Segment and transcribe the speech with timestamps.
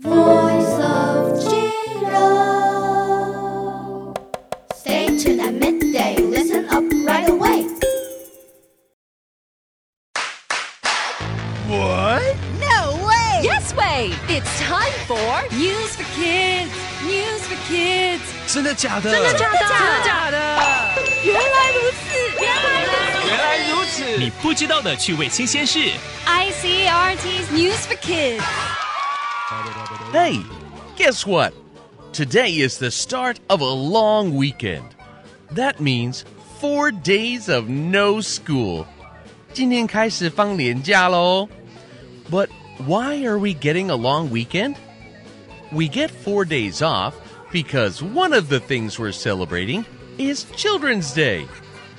[0.00, 2.28] Voice of Jiro.
[4.74, 6.16] Stay tuned at midday.
[6.16, 7.66] Listen up right away.
[11.68, 12.36] What?
[12.60, 13.42] No way!
[13.42, 14.12] Yes way!
[14.28, 16.72] It's time for News for Kids.
[17.06, 18.20] News for Kids.
[18.52, 19.10] 真的假的？
[19.10, 19.58] 真的假的？
[19.58, 20.36] 真的假的？
[21.24, 22.02] 原来如此，
[22.40, 23.28] 原来如此。
[23.28, 24.18] 原来如此！
[24.18, 25.78] 你不知道的趣味新鲜事。
[26.26, 28.42] ICRT's News for Kids.
[30.16, 30.42] Hey,
[30.96, 31.52] guess what?
[32.12, 34.94] Today is the start of a long weekend.
[35.50, 36.24] That means
[36.60, 38.86] four days of no school.
[39.52, 41.46] 今天开始放年假喽。
[42.30, 42.48] But
[42.86, 44.76] why are we getting a long weekend?
[45.70, 47.12] We get four days off
[47.52, 49.84] because one of the things we're celebrating
[50.16, 51.46] is Children's Day.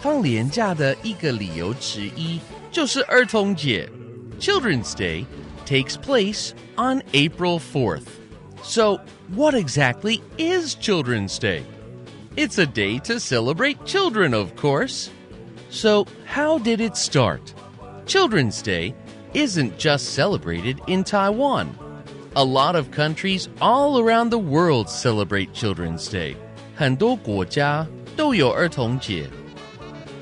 [0.00, 3.86] 放年假的一个理由之一就是儿童节。
[4.40, 5.26] Children's Day
[5.66, 8.08] takes place on April 4th.
[8.62, 11.64] So, what exactly is Children's Day?
[12.36, 15.10] It's a day to celebrate children, of course.
[15.70, 17.54] So, how did it start?
[18.06, 18.94] Children's Day
[19.34, 21.76] isn't just celebrated in Taiwan.
[22.36, 26.36] A lot of countries all around the world celebrate Children's Day.
[26.74, 27.86] 很多国家
[28.16, 29.28] 都有儿童节。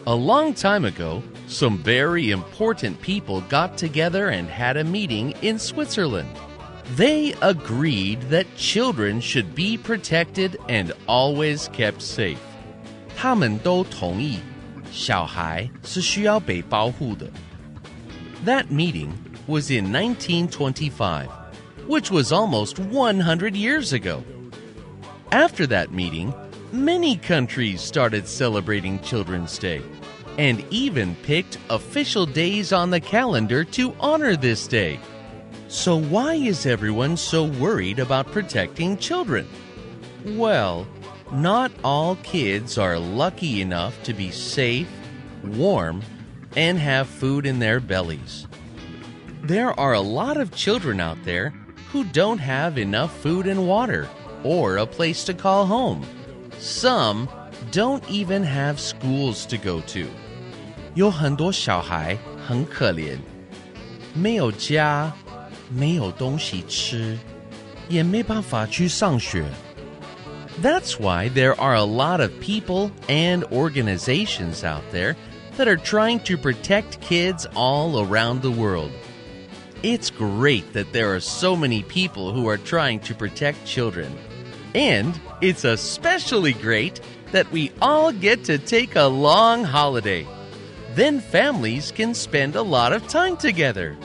[0.04, 1.22] A long time ago,
[1.54, 6.28] some very important people got together and had a meeting in Switzerland.
[6.96, 12.38] They agreed that children should be protected and always kept safe.
[13.16, 14.38] 他们都同意，
[14.90, 17.28] 小孩是需要被保护的。
[18.44, 19.10] That meeting
[19.46, 21.28] was in 1925,
[21.86, 24.22] which was almost 100 years ago.
[25.30, 26.32] After that meeting,
[26.72, 29.82] many countries started celebrating Children's Day
[30.37, 34.99] and even picked official days on the calendar to honor this day.
[35.67, 39.47] So, why is everyone so worried about protecting children?
[40.25, 40.87] Well,
[41.31, 44.89] not all kids are lucky enough to be safe,
[45.43, 46.01] warm,
[46.55, 48.47] and have food in their bellies.
[49.41, 51.49] There are a lot of children out there
[51.91, 54.07] who don't have enough food and water
[54.43, 56.05] or a place to call home.
[56.59, 57.29] Some
[57.71, 60.09] don't even have schools to go to.
[60.94, 63.16] 有很多小孩很可怜，
[64.14, 65.12] 没有家，
[65.68, 67.16] 没有东西吃，
[67.88, 69.44] 也没办法去上学。
[70.62, 75.14] That's why there are a lot of people and organizations out there
[75.56, 78.90] that are trying to protect kids all around the world.
[79.82, 84.10] It's great that there are so many people who are trying to protect children.
[84.74, 87.00] And it's especially great
[87.32, 90.26] that we all get to take a long holiday.
[90.94, 93.96] Then families can spend a lot of time together.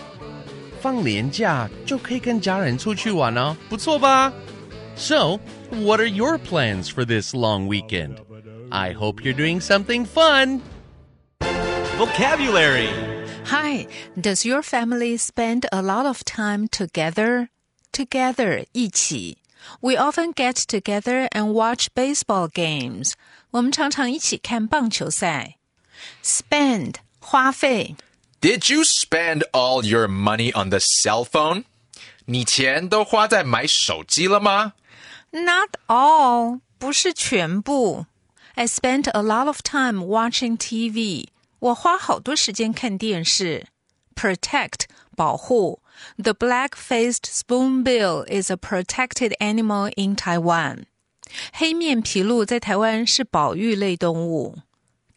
[0.82, 4.32] 放年假就可以跟家人出去玩哦，不错吧？
[4.96, 5.40] So,
[5.72, 8.18] what are your plans for this long weekend?
[8.70, 10.62] I hope you're doing something fun.
[11.98, 12.90] Vocabulary.
[13.46, 13.88] Hi,
[14.20, 17.50] does your family spend a lot of time together?
[17.92, 19.38] Together, 一起.
[19.82, 23.14] We often get together and watch baseball games.
[23.52, 25.56] 我们常常一起看棒球赛。
[26.24, 27.96] Spend 花费
[28.42, 31.64] Did you spend all your money on the cell phone?
[32.26, 34.74] 你钱都花在买手机了吗？
[35.32, 38.06] Not all 不是全部。
[38.56, 41.28] I spent a lot of time watching TV.
[41.60, 43.68] 我花好多时间看电视。
[44.16, 45.82] Protect 保护。
[46.18, 50.86] The black-faced spoonbill is a protected animal in Taiwan.
[51.54, 54.60] 黑面琵鹭在台湾是保育类动物。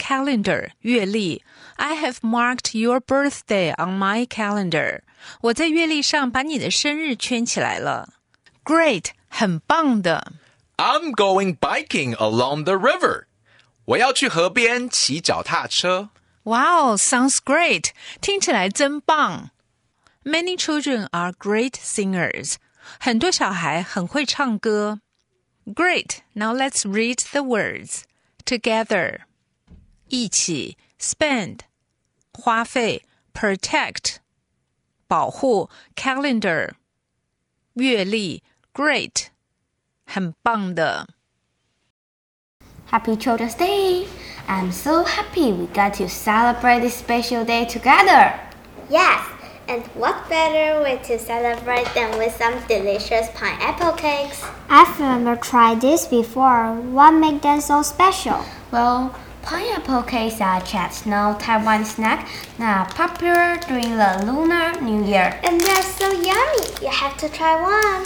[0.03, 1.43] Calendar 月历，
[1.77, 5.01] I have marked your birthday on my calendar.
[5.43, 8.15] 我在月历上把你的生日圈起来了。
[8.65, 10.33] Great，很棒的。
[10.77, 13.25] I'm going biking along the river.
[13.87, 16.11] 我要去河边骑脚踏车。
[16.45, 17.91] Wow, sounds great.
[18.21, 19.51] 听起来真棒。
[20.25, 22.55] Many children are great singers.
[23.01, 25.01] 很多小孩很会唱歌。
[25.67, 26.19] Great.
[26.35, 28.03] Now let's read the words.
[28.45, 29.21] Together.
[30.13, 31.61] 一起 spend
[32.33, 34.17] 花费 protect
[35.07, 36.73] 保护 calendar
[37.75, 39.27] 月历 great
[40.05, 41.09] 很棒的。
[42.91, 44.07] Happy Children's Day!
[44.49, 48.33] I'm so happy we got to celebrate this special day together.
[48.89, 49.21] Yes,
[49.69, 54.43] and what better way to celebrate than with some delicious pineapple cakes?
[54.71, 56.73] I've never tried this before.
[56.73, 58.43] What makes them so special?
[58.73, 65.06] Well, pineapple cakes are a traditional Taiwan snack that are popular during the Lunar New
[65.06, 65.40] Year.
[65.44, 66.66] And they're so yummy.
[66.82, 68.06] You have to try one.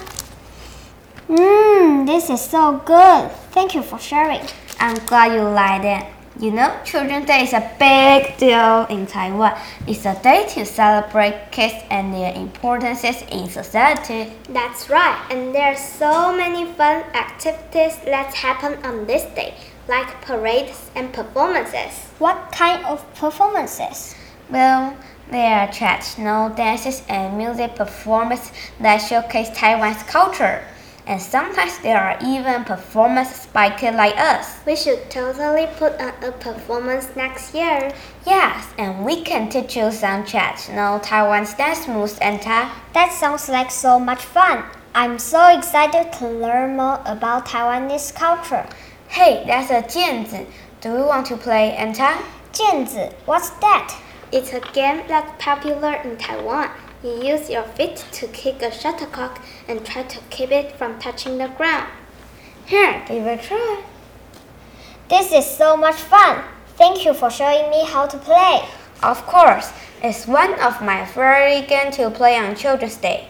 [1.30, 3.32] Mmm, this is so good.
[3.52, 4.42] Thank you for sharing.
[4.80, 6.14] I'm glad you like it.
[6.40, 9.58] You know, Children's Day is a big deal in Taiwan.
[9.88, 14.32] It's a day to celebrate kids and their importances in society.
[14.50, 19.56] That's right, and there are so many fun activities that happen on this day,
[19.88, 22.10] like parades and performances.
[22.20, 24.16] What kind of performances?
[24.50, 24.96] Well,
[25.30, 30.64] there are traditional dances and music performances that showcase Taiwan's culture.
[31.06, 34.60] And sometimes there are even performances by kids like us.
[34.66, 37.94] We should totally put on a performance next year.
[38.26, 42.84] Yes, and we can teach you some traditional Taiwan's dance moves and ta.
[42.94, 44.66] That sounds like so much fun.
[44.94, 48.68] I'm so excited to learn more about Taiwanese culture.
[49.09, 50.47] Hey, that's a 毽子.
[50.81, 52.23] Do you want to play and ta?
[52.53, 53.95] 毽子, what's that?
[54.33, 56.71] It's a game that's popular in Taiwan.
[57.03, 61.39] You use your feet to kick a shuttlecock and try to keep it from touching
[61.39, 61.89] the ground.
[62.65, 63.83] Here, give it a try.
[65.09, 66.43] This is so much fun.
[66.79, 68.63] Thank you for showing me how to play.
[69.03, 69.73] Of course,
[70.03, 73.29] it's one of my favorite games to play on Children's Day.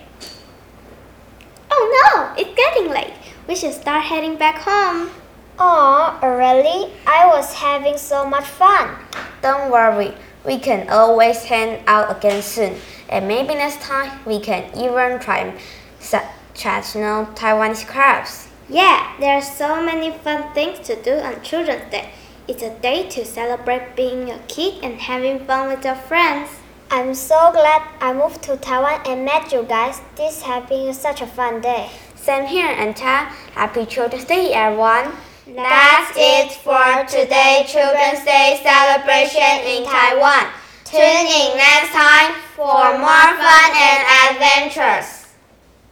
[1.70, 3.14] Oh no, it's getting late.
[3.48, 5.10] We should start heading back home.
[5.59, 6.94] Aw, really?
[7.07, 8.95] I was having so much fun.
[9.42, 10.13] Don't worry,
[10.45, 12.75] we can always hang out again soon.
[13.09, 15.57] And maybe next time we can even try
[16.00, 16.21] some
[16.54, 18.50] traditional Taiwanese crafts.
[18.69, 22.09] Yeah, there are so many fun things to do on Children's Day.
[22.48, 26.51] It's a day to celebrate being a kid and having fun with your friends.
[26.92, 30.01] I'm so glad I moved to Taiwan and met you guys.
[30.15, 31.89] This has been such a fun day.
[32.15, 33.27] Same here, Anta.
[33.56, 35.13] Happy Children's Day, everyone.
[35.55, 40.51] That's it for today Children's Day celebration in Taiwan.
[40.83, 45.27] Tune in next time for more fun and adventures.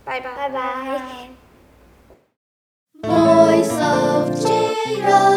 [0.05, 0.49] Bye bye.
[0.49, 1.29] Bye bye.
[3.03, 5.34] Voice of Jiro.